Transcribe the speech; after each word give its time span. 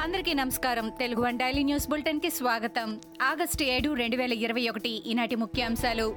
అందరికీ 0.00 0.34
నమస్కారం. 0.34 0.88
Telugu 0.88 1.22
one 1.22 1.38
daily 1.38 1.62
news 1.62 1.88
బులెటిన్కి 1.88 2.30
స్వాగతం. 2.30 3.00
ఆగస్టు 3.22 3.62
ఏడు 3.62 3.94
రెండు 3.94 4.16
వేల 4.16 4.32
ఇరవై 4.32 4.68
ఒకటి 4.68 4.88
ఈనాటి 4.88 5.36
ముఖ్యాంశాలు. 5.36 6.16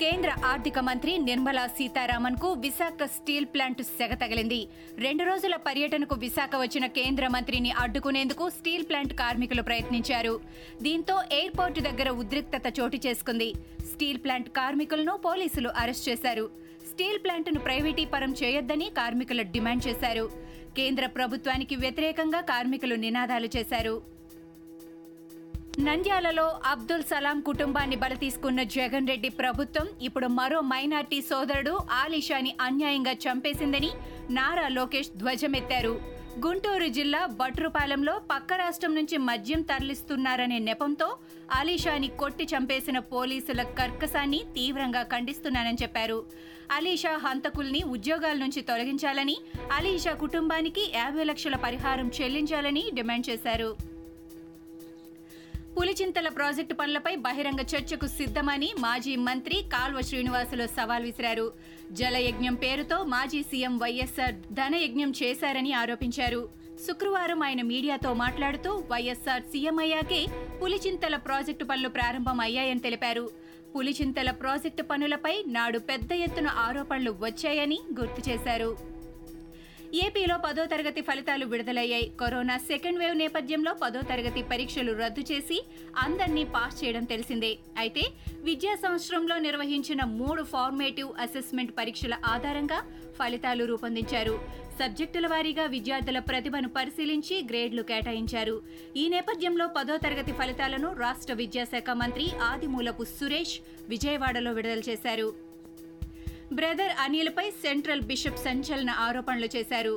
కేంద్ర 0.00 0.36
ఆర్థిక 0.44 0.78
మంత్రి 0.78 1.18
నిర్మలా 1.18 1.66
సీతారామన్కు 1.66 2.52
విశాఖ 2.52 3.02
స్టీల్ 3.04 3.44
ప్లాంట్ 3.44 3.82
సెగ 3.82 4.14
తగిలింది. 4.14 4.68
రెండు 4.98 5.24
రోజుల 5.24 5.56
పర్యటనకు 5.56 6.14
విశాఖ 6.14 6.50
వచ్చిన 6.56 6.86
కేంద్ర 6.86 7.28
మంత్రిని 7.28 7.70
అడ్డుకునేందుకు 7.70 8.48
స్టీల్ 8.48 8.84
ప్లాంట్ 8.84 9.14
కార్మికులు 9.14 9.62
ప్రయత్నించారు. 9.62 10.40
దీంతో 10.82 11.22
ఎయిర్పోర్టు 11.32 11.80
దగ్గర 11.80 12.10
ఉద్రిక్తత 12.10 12.80
చోటు 12.80 12.96
చేసుకుంది. 12.96 13.52
స్టీల్ 13.92 14.18
ప్లాంట్ 14.18 14.48
కార్మికులను 14.48 15.16
పోలీసులు 15.16 15.68
అరెస్ట్ 15.68 16.08
చేశారు. 16.08 16.50
స్టీల్ 16.92 17.18
ప్లాంట్ను 17.18 17.60
ప్రైవేటీపరం 17.60 18.34
చేయొద్దని 18.44 18.84
కార్మికులు 18.84 19.42
డిమాండ్ 19.42 19.86
చేశారు. 19.88 20.45
కేంద్ర 20.78 21.06
ప్రభుత్వానికి 21.16 21.76
వ్యతిరేకంగా 21.84 22.40
కార్మికులు 22.50 22.96
నినాదాలు 23.04 23.48
చేశారు. 23.56 23.96
నంద్యాలలో 25.86 26.44
అబ్దుల్ 26.72 27.02
సలాం 27.10 27.38
కుటుంబాన్ని 27.40 27.96
బలతీసుకున్న 28.02 28.60
జగన్ 28.76 29.08
రెడ్డి 29.10 29.30
ప్రభుత్వం 29.40 29.86
ఇప్పుడు 30.08 30.28
మరో 30.38 30.58
మైనార్టీ 30.72 31.18
సోదరుడు 31.30 31.74
ఆలీషాని 32.02 32.52
అన్యాయంగా 32.66 33.14
చంపేసిందని 33.24 33.90
నారా 34.36 34.68
లోకేష్ 34.78 35.10
ధ్వజమెత్తారు. 35.22 35.94
గుంటూరు 36.44 36.86
జిల్లా 36.88 37.26
భట్రుపాలెంలో 37.26 38.14
పక్క 38.30 38.54
రాష్ట్రం 38.54 38.94
నుంచి 38.94 39.16
మద్యం 39.18 39.60
తరలిస్తున్నారనే 39.60 40.58
నెపంతో 40.58 41.16
అలీషాని 41.52 42.08
కొట్టి 42.08 42.44
చంపేసిన 42.44 42.98
పోలీసుల 42.98 43.62
కర్కసాన్ని 43.78 44.40
తీవ్రంగా 44.54 45.02
ఖండిస్తున్నానని 45.02 45.78
చెప్పారు. 45.82 46.18
అలీషా 46.70 47.12
హంతకుల్ని 47.16 47.82
ఉద్యోగాల 47.82 48.36
నుంచి 48.36 48.62
తొలగించాలని 48.62 49.36
అలీషా 49.72 50.12
కుటుంబానికి 50.12 50.92
యాభై 50.94 51.24
లక్షల 51.24 51.56
పరిహారం 51.56 52.10
చెల్లించాలని 52.20 52.84
డిమాండ్ 52.94 53.30
చేశారు. 53.30 53.70
పులిచింతల 55.76 56.28
ప్రాజెక్టు 56.28 56.74
పనులపై 56.74 57.12
బహిరంగ 57.24 57.62
చర్చకు 57.72 58.06
సిద్ధమని 58.06 58.68
మాజీ 58.78 59.14
మంత్రి 59.28 59.56
కాల్వ 59.74 60.00
శ్రీనివాసులు 60.00 60.66
సవాల్ 60.76 61.04
విసిరారు. 61.04 61.46
జలయజ్ఞం 61.92 62.54
పేరుతో 62.54 62.98
మాజీ 63.14 63.40
సీఎం 63.42 63.74
వైఎస్ఆర్ 63.78 64.38
ధనయజ్ఞం 64.60 65.12
చేశారని 65.22 65.72
ఆరోపించారు. 65.72 66.40
శుక్రవారం 66.86 67.42
ఆయన 67.42 67.62
మీడియాతో 67.72 68.10
మాట్లాడుతూ 68.22 68.70
వైఎస్ఆర్ 68.92 69.46
సీఎం 69.52 69.78
అయ్యాకే 69.84 70.22
పులిచింతల 70.62 71.16
ప్రాజెక్టు 71.28 71.64
పనులు 71.64 71.88
ప్రారంభం 71.88 72.40
అయ్యాయని 72.40 72.84
తెలిపారు. 72.88 73.26
పులిచింతల 73.76 74.30
ప్రాజెక్టు 74.42 74.82
పనులపై 74.82 75.36
నాడు 75.56 75.78
పెద్ద 75.92 76.12
ఎత్తున 76.26 76.48
ఆరోపణలు 76.66 77.14
వచ్చాయని 77.20 77.80
గుర్తు 78.00 78.22
చేశారు. 78.30 78.95
ఏపీలో 79.94 80.38
పదో 80.38 80.64
తరగతి 80.64 81.00
ఫలితాలు 81.00 81.46
విడుదలయ్యాయి. 81.46 82.12
కరోనా 82.20 82.58
సెకండ్ 82.58 82.98
వేవ్ 82.98 83.16
నేపథ్యంలో 83.16 83.74
పదో 83.74 84.00
తరగతి 84.00 84.42
పరీక్షలు 84.42 84.92
రద్దు 84.92 85.20
చేసి 85.20 85.66
అందరినీ 85.98 86.44
పాస్ 86.44 86.84
చేయడం 86.84 87.04
తెలిసిందే. 87.04 87.58
అయితే 87.78 88.00
విద్యా 88.42 88.74
సంవత్సరంలో 88.74 89.38
నిర్వహించిన 89.38 90.04
మూడు 90.04 90.42
ఫార్మేటివ్ 90.42 91.12
అసెస్మెంట్ 91.20 91.72
పరీక్షల 91.78 92.18
ఆధారంగా 92.24 92.84
ఫలితాలు 93.18 93.64
రూపొందించారు. 93.64 94.66
సబ్జెక్టుల 94.82 95.26
వారీగా 95.26 95.66
విద్యార్థుల 95.66 96.18
ప్రతిభను 96.18 96.68
పరిశీలించి 96.68 97.46
గ్రేడ్లు 97.50 97.82
కేటాయించారు. 97.82 98.62
ఈ 98.96 99.08
నేపథ్యంలో 99.08 99.66
పదో 99.66 99.96
తరగతి 99.96 100.32
ఫలితాలను 100.32 100.92
రాష్ట్ర 100.92 101.32
విద్యాశాఖ 101.32 101.90
మంత్రి 101.90 102.30
ఆదిమూలపు 102.42 103.04
సురేష్ 103.04 103.60
విజయవాడలో 103.88 104.52
విడుదల 104.52 104.80
చేశారు. 104.88 105.45
బ్రదర్ 106.58 106.92
అనిల్పై 107.04 107.50
సెంట్రల్ 107.62 108.02
బిషప్ 108.10 108.38
సంచలన 108.38 108.90
ఆరోపణలు 109.06 109.48
చేశారు. 109.56 109.94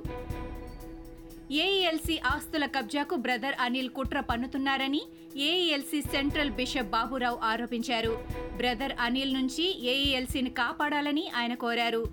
ఏఈఎల్సీ 1.51 2.15
ఆస్తుల 2.31 2.65
కబ్జాకు 2.65 3.15
బ్రదర్ 3.25 3.55
అనిల్ 3.59 3.89
కుట్ర 3.89 4.19
పన్నుతున్నారని 4.19 5.01
ఏఈఎల్సీ 5.37 6.01
సెంట్రల్ 6.01 6.51
బిషప్ 6.51 6.91
బాబురావు 6.95 7.39
ఆరోపించారు. 7.43 8.13
బ్రదర్ 8.57 8.95
అనిల్ 8.99 9.33
నుంచి 9.33 9.65
ఏఈఎల్సీని 9.93 10.49
కాపాడాలని 10.49 11.25
ఆయన 11.35 11.53
కోరారు. 11.53 12.03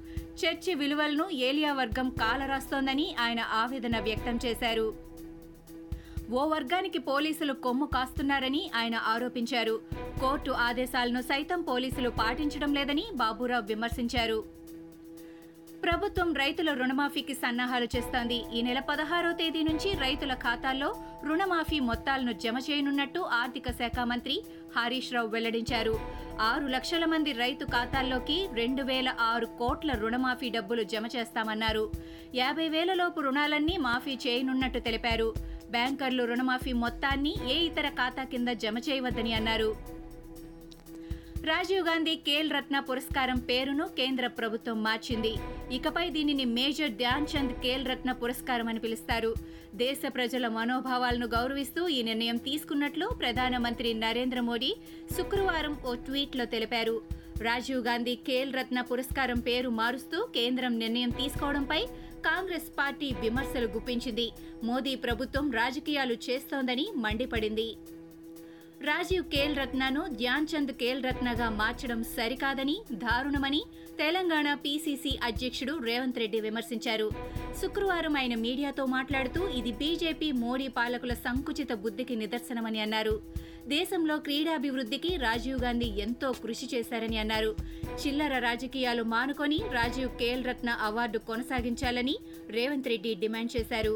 చర్చి 0.41 0.75
విలువలను 0.75 1.27
ఏలియా 1.49 1.73
వర్గం 1.73 2.11
కాలరాస్తోందని 2.23 3.09
ఆయన 3.21 3.41
ఆవేదన 3.63 3.99
వ్యక్తం 3.99 4.39
చేశారు. 4.47 4.89
ఓ 6.31 6.47
వర్గానికి 6.47 6.99
పోలీసులు 6.99 7.53
కొమ్ము 7.53 7.87
కాస్తున్నారని 7.87 8.71
ఆయన 8.75 8.95
ఆరోపించారు. 8.97 9.81
కోర్టు 10.21 10.51
ఆదేశాలను 10.51 11.21
సైతం 11.21 11.63
పోలీసులు 11.63 12.11
పాటించడం 12.11 12.75
లేదని 12.75 13.05
బాబురావు 13.15 13.65
విమర్శించారు. 13.65 14.45
ప్రభుత్వం 15.83 16.35
రైతుల 16.35 16.73
రుణమాఫీకి 16.73 17.35
సన్నాహాలు 17.35 17.85
చేస్తోంది. 17.97 18.43
ఈ 18.55 18.63
నెల 18.63 18.79
పదహారో 18.79 19.33
తేదీ 19.33 19.63
నుంచి 19.63 19.93
రైతుల 19.93 20.35
ఖాతాల్లో 20.35 20.95
రుణమాఫీ 21.29 21.81
మొత్తాలను 21.81 22.33
జమ 22.33 22.59
చేయనున్నట్టు 22.71 23.21
ఆర్థిక 23.21 23.71
శాఖ 23.71 24.01
మంత్రి 24.03 24.45
హరీష్ 24.77 25.13
రావు 25.13 25.29
వెల్లడించారు. 25.29 26.01
ఆరు 26.41 26.67
లక్షల 26.67 27.05
మంది 27.05 27.33
రైతు 27.33 27.65
ఖాతాల్లోకి 27.65 28.49
రెండు 28.55 28.83
వేల 28.83 29.15
ఆరు 29.21 29.47
కోట్ల 29.47 29.93
రుణమాఫీ 29.93 30.51
డబ్బులు 30.51 30.83
జమ 30.83 31.07
చేస్తామన్నారు. 31.17 31.91
యాభై 32.35 32.69
వేల 32.69 32.93
లోపు 32.93 33.21
రుణాలన్నీ 33.21 33.77
మాఫీ 33.77 34.15
చేయనున్నట్టు 34.15 34.79
తెలిపారు. 34.79 35.56
బ్యాంకర్లు 35.71 36.25
రుణమాఫీ 36.25 36.73
మొత్తాన్ని 36.73 37.35
ఏ 37.51 37.55
ఇతర 37.55 37.89
ఖాతా 37.89 38.25
కింద 38.25 38.49
జమ 38.49 38.79
చేయవద్దని 38.79 39.33
అన్నారు. 39.33 39.97
రాజీవ్ 41.45 41.89
గాంధీ 41.89 42.15
కేల్ 42.17 42.51
రత్న 42.51 42.81
పురస్కారం 42.81 43.39
పేరును 43.39 43.85
కేంద్ర 43.85 44.27
ప్రభుత్వం 44.27 44.83
మార్చింది. 44.83 45.35
ఇకపై 45.73 46.11
దీనిని 46.11 46.45
మేజర్ 46.45 46.91
ధ్యాన్ 46.91 47.27
చంద్ 47.33 47.53
ఖేల్ 47.53 47.87
రత్న 47.87 48.13
పురస్కారం 48.13 48.69
అని 48.69 48.79
పిలుస్తారు. 48.79 49.35
దేశ 49.75 49.99
ప్రజల 50.15 50.49
మనోభావాలను 50.49 51.27
గౌరవిస్తూ 51.27 51.89
ఈ 51.89 52.03
నిర్ణయం 52.03 52.37
తీసుకున్నట్లు 52.37 53.07
ప్రధానమంత్రి 53.07 53.95
నరేంద్ర 53.95 54.41
మోడీ 54.41 54.77
శుక్రవారం 55.17 55.77
ఓ 55.87 55.95
ట్వీట్లో 55.95 56.45
తెలిపారు. 56.45 57.01
రాజీవ్ 57.41 57.85
గాంధీ 57.87 58.15
ఖేల్ 58.15 58.55
రత్న 58.55 58.81
పురస్కారం 58.81 59.41
పేరు 59.41 59.69
మారుస్తూ 59.69 60.29
కేంద్రం 60.35 60.79
నిర్ణయం 60.79 61.11
తీసుకోవడంపై 61.11 61.87
కాంగ్రెస్ 62.29 62.71
పార్టీ 62.79 63.09
విమర్శలు 63.25 63.69
గుప్పించింది. 63.75 64.29
మోదీ 64.69 64.95
ప్రభుత్వం 65.07 65.47
రాజకీయాలు 65.61 66.17
చేస్తోందని 66.27 66.87
మండిపడింది. 67.05 67.69
రాజీవ్ 68.89 69.27
కేల్ 69.35 69.55
రత్నను 69.59 70.03
ధ్యాన్ 70.21 70.47
చంద్ 70.51 70.73
కేల్ 70.81 71.01
రత్నగా 71.05 71.47
మార్చడం 71.61 72.01
సరికాదని 72.17 72.75
దారుణమని 73.05 73.61
తెలంగాణ 74.01 74.49
పీసీసీ 74.65 75.13
అధ్యక్షుడు 75.29 75.75
రేవంత్ 75.89 76.19
రెడ్డి 76.23 76.41
విమర్శించారు. 76.47 77.09
శుక్రవారం 77.61 78.17
ఆయన 78.21 78.35
మీడియాతో 78.47 78.85
మాట్లాడుతూ 78.97 79.43
ఇది 79.59 79.73
బీజేపీ 79.83 80.29
మోడీ 80.45 80.69
పాలకుల 80.79 81.15
సంకుచిత 81.27 81.73
బుద్ధికి 81.85 82.17
నిదర్శనమని 82.23 82.81
అన్నారు. 82.81 83.15
దేశంలో 83.69 84.17
క్రీడాభివృద్ధికి 84.19 85.17
రాజీవ్ 85.17 85.61
గాంధీ 85.61 85.87
ఎంతో 85.87 86.33
కృషి 86.33 86.67
చేశారని 86.75 87.19
అన్నారు. 87.19 87.57
చిల్లర 88.03 88.39
రాజకీయాలు 88.39 89.03
మానుకొని 89.03 89.59
రాజీవ్ 89.73 90.19
కేఎల్ 90.19 90.45
రత్న 90.45 90.71
అవార్డు 90.71 91.19
కొనసాగించాలని 91.19 92.17
రేవంత్ 92.51 92.89
రెడ్డి 92.89 93.15
డిమాండ్ 93.15 93.57
చేశారు. 93.57 93.95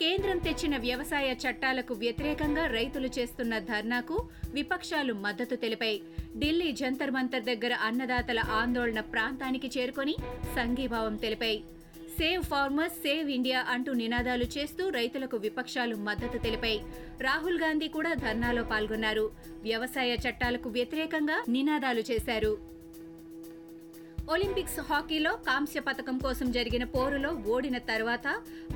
కేంద్రం 0.00 0.38
తెచ్చిన 0.38 0.76
వ్యవసాయ 0.76 1.28
చట్టాలకు 1.44 1.94
వ్యతిరేకంగా 1.94 2.66
రైతులు 2.66 3.10
చేస్తున్న 3.18 3.58
ధర్నాకు 3.58 4.16
విపక్షాలు 4.52 5.12
మద్దతు 5.12 5.54
తెలిపాయి. 5.54 6.02
ఢిల్లీ 6.38 6.72
జంతర్ 6.72 7.10
మంతర్ 7.10 7.44
దగ్గర 7.44 7.74
అన్నదాతల 7.82 8.38
ఆందోళన 8.38 9.00
ప్రాంతానికి 9.00 9.70
చేరుకొని 9.78 10.16
సంఘీభావం 10.56 11.16
తెలిపాయి. 11.16 11.64
సేవ్ 12.18 12.44
ఫార్మర్స్ 12.44 12.98
సేవ్ 13.04 13.30
ఇండియా 13.30 13.60
అంటూ 13.68 13.92
నినాదాలు 13.92 14.46
చేస్తూ 14.56 14.88
రైతులకు 14.88 15.36
విపక్షాలు 15.36 15.96
మద్దతు 15.96 16.38
తెలిపాయి. 16.38 16.78
రాహుల్ 17.20 17.58
గాంధీ 17.60 17.88
కూడా 17.88 18.14
ధర్నాలో 18.14 18.64
పాల్గొన్నారు. 18.64 19.30
వ్యవసాయ 19.62 20.12
చట్టాలకు 20.14 20.68
వ్యతిరేకంగా 20.68 21.38
నినాదాలు 21.48 22.04
చేశారు. 22.10 22.75
ఒలింపిక్స్ 24.34 24.80
హాకీలో 24.80 25.32
కాంస్య 25.48 25.80
పథకం 25.80 26.18
కోసం 26.18 26.46
జరిగిన 26.52 26.84
పోరులో 26.84 27.30
ఓడిన 27.54 27.78
తర్వాత 27.90 28.26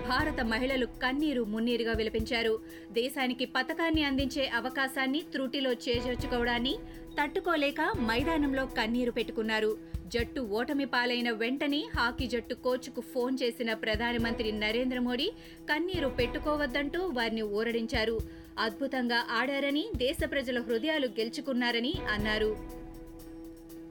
భారత 0.08 0.40
మహిళలు 0.40 0.86
కన్నీరు 1.02 1.42
మున్నీరుగా 1.44 1.92
విలపించారు. 1.92 2.58
దేశానికి 2.92 3.44
పథకాన్ని 3.44 4.04
అందించే 4.04 4.46
అవకాశాన్ని 4.46 5.22
త్రుటిలో 5.32 5.72
చేజర్చుకోవడాన్ని 5.72 6.74
తట్టుకోలేక 7.18 7.80
మైదానంలో 8.00 8.66
కన్నీరు 8.78 9.10
పెట్టుకున్నారు. 9.10 9.72
జట్టు 10.06 10.40
ఓటమి 10.40 10.84
పాలైన 10.84 11.30
వెంటనే 11.30 11.84
హాకీ 11.96 12.26
జట్టు 12.26 12.54
కోచ్కు 12.54 13.00
ఫోన్ 13.00 13.38
చేసిన 13.42 13.72
ప్రధానమంత్రి 13.74 14.52
నరేంద్ర 14.52 14.98
మోడీ 14.98 15.30
కన్నీరు 15.70 16.08
పెట్టుకోవద్దంటూ 16.08 17.00
వారిని 17.18 17.42
ఊరడించారు. 17.42 18.18
అద్భుతంగా 18.58 19.22
ఆడారని 19.30 19.86
దేశ 19.96 20.18
ప్రజల 20.30 20.60
హృదయాలు 20.60 21.06
గెలుచుకున్నారని 21.06 21.94
అన్నారు. 22.10 22.79